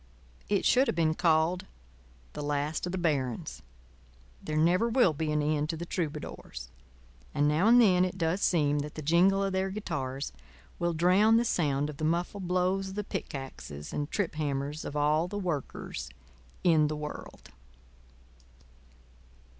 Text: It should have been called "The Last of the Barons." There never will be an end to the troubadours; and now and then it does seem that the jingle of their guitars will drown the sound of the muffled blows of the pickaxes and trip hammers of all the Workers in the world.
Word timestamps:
It 0.49 0.65
should 0.65 0.87
have 0.87 0.95
been 0.95 1.13
called 1.13 1.67
"The 2.33 2.41
Last 2.41 2.87
of 2.87 2.91
the 2.91 2.97
Barons." 2.97 3.61
There 4.41 4.57
never 4.57 4.89
will 4.89 5.13
be 5.13 5.31
an 5.31 5.43
end 5.43 5.69
to 5.69 5.77
the 5.77 5.85
troubadours; 5.85 6.71
and 7.35 7.47
now 7.47 7.67
and 7.67 7.79
then 7.79 8.03
it 8.03 8.17
does 8.17 8.41
seem 8.41 8.79
that 8.79 8.95
the 8.95 9.03
jingle 9.03 9.43
of 9.43 9.53
their 9.53 9.69
guitars 9.69 10.33
will 10.79 10.93
drown 10.95 11.37
the 11.37 11.45
sound 11.45 11.87
of 11.87 11.97
the 11.97 12.03
muffled 12.03 12.47
blows 12.47 12.89
of 12.89 12.95
the 12.95 13.03
pickaxes 13.03 13.93
and 13.93 14.09
trip 14.09 14.33
hammers 14.33 14.85
of 14.85 14.95
all 14.95 15.27
the 15.27 15.37
Workers 15.37 16.09
in 16.63 16.87
the 16.87 16.95
world. 16.97 17.51